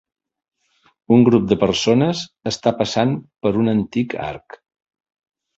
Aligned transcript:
Un 1.17 1.25
grup 1.27 1.45
de 1.51 1.57
persones 1.65 2.23
està 2.53 2.73
passant 2.81 3.15
per 3.45 3.55
un 3.65 3.73
antic 3.77 4.17
arc. 4.33 4.61